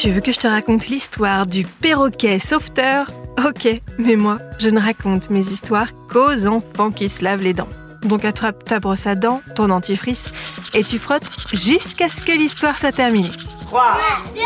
[0.00, 3.10] Tu veux que je te raconte l'histoire du perroquet sauveteur?
[3.46, 3.68] Ok,
[3.98, 7.68] mais moi, je ne raconte mes histoires qu'aux enfants qui se lavent les dents.
[8.00, 10.32] Donc attrape ta brosse à dents, ton dentifrice,
[10.72, 13.30] et tu frottes jusqu'à ce que l'histoire soit terminée.
[13.66, 13.98] 3,
[14.34, 14.42] 2, 1,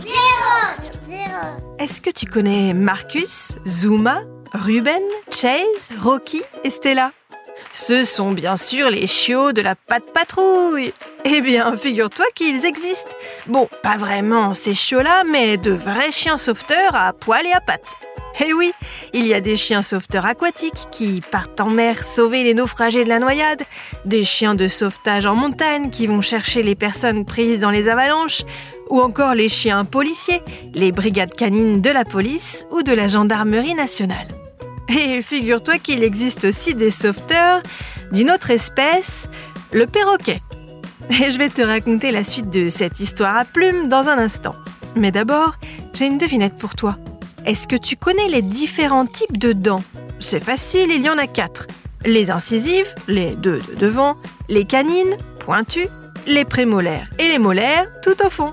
[0.00, 0.14] 0,
[1.08, 1.24] 0.
[1.80, 4.20] Est-ce que tu connais Marcus, Zuma,
[4.52, 5.02] Ruben,
[5.32, 7.10] Chase, Rocky et Stella?
[7.72, 10.92] Ce sont bien sûr les chiots de la patte patrouille.
[11.24, 13.10] Eh bien, figure-toi qu'ils existent.
[13.46, 17.96] Bon, pas vraiment ces chiots-là, mais de vrais chiens sauveteurs à poil et à pattes.
[18.42, 18.72] Eh oui,
[19.12, 23.08] il y a des chiens sauveteurs aquatiques qui partent en mer sauver les naufragés de
[23.08, 23.62] la noyade,
[24.04, 28.42] des chiens de sauvetage en montagne qui vont chercher les personnes prises dans les avalanches,
[28.88, 30.40] ou encore les chiens policiers,
[30.74, 34.28] les brigades canines de la police ou de la gendarmerie nationale.
[34.90, 37.62] Et figure-toi qu'il existe aussi des sauveteurs
[38.12, 39.28] d'une autre espèce,
[39.72, 40.42] le perroquet.
[41.10, 44.54] Et je vais te raconter la suite de cette histoire à plumes dans un instant.
[44.96, 45.54] Mais d'abord,
[45.94, 46.96] j'ai une devinette pour toi.
[47.46, 49.84] Est-ce que tu connais les différents types de dents?
[50.18, 51.66] C'est facile, il y en a quatre.
[52.04, 54.16] Les incisives, les deux de devant,
[54.48, 55.88] les canines, pointues,
[56.26, 58.52] les prémolaires et les molaires, tout au fond.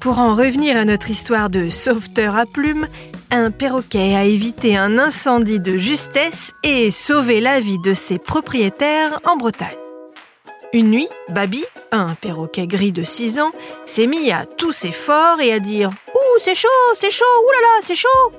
[0.00, 2.88] Pour en revenir à notre histoire de sauveteur à plumes,
[3.32, 9.20] un perroquet a évité un incendie de justesse et sauvé la vie de ses propriétaires
[9.24, 9.68] en Bretagne.
[10.74, 13.50] Une nuit, Babi, un perroquet gris de 6 ans,
[13.86, 17.94] s'est mis à tousser fort et à dire Ouh, c'est chaud, c'est chaud, oulala, c'est
[17.94, 18.32] chaud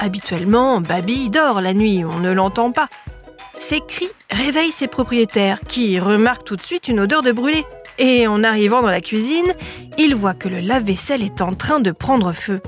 [0.00, 2.88] Habituellement, Babi dort la nuit, on ne l'entend pas.
[3.60, 7.64] Ces cris réveillent ses propriétaires, qui remarquent tout de suite une odeur de brûlé.
[7.98, 9.54] Et en arrivant dans la cuisine,
[9.98, 12.60] ils voient que le lave-vaisselle est en train de prendre feu.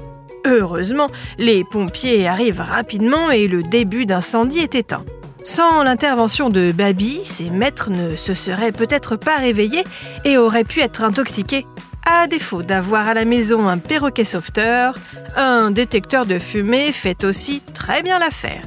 [0.45, 5.05] Heureusement, les pompiers arrivent rapidement et le début d'incendie est éteint.
[5.45, 9.85] Sans l'intervention de Babi, ses maîtres ne se seraient peut-être pas réveillés
[10.25, 11.67] et auraient pu être intoxiqués.
[12.07, 14.97] À défaut d'avoir à la maison un perroquet sauveteur,
[15.37, 18.63] un détecteur de fumée fait aussi très bien l'affaire.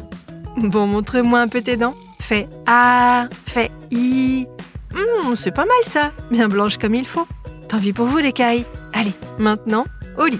[0.58, 1.96] Bon, montre-moi un peu tes dents.
[2.20, 4.48] Fais A, fais I.
[4.96, 7.28] Hum, c'est pas mal ça, bien blanche comme il faut.
[7.70, 8.66] Tant pis pour vous les cailles.
[8.94, 9.86] Allez, maintenant,
[10.18, 10.40] au lit.